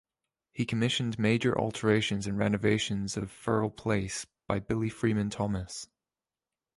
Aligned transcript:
He 0.51 0.65
commissioned 0.65 1.19
major 1.19 1.55
alterations 1.55 2.25
and 2.25 2.35
renovations 2.35 3.15
of 3.17 3.25
Firle 3.29 3.69
Place 3.69 4.25
by 4.47 4.57
Billy 4.57 4.89
Freeman 4.89 5.29
Thomas. 5.29 5.89